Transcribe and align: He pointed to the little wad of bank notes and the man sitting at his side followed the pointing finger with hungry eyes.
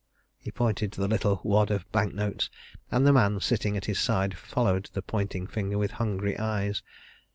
He 0.39 0.49
pointed 0.49 0.91
to 0.93 0.99
the 1.01 1.07
little 1.07 1.41
wad 1.43 1.69
of 1.69 1.85
bank 1.91 2.15
notes 2.15 2.49
and 2.89 3.05
the 3.05 3.13
man 3.13 3.39
sitting 3.39 3.77
at 3.77 3.85
his 3.85 3.99
side 3.99 4.33
followed 4.35 4.89
the 4.93 5.03
pointing 5.03 5.45
finger 5.45 5.77
with 5.77 5.91
hungry 6.01 6.39
eyes. 6.39 6.81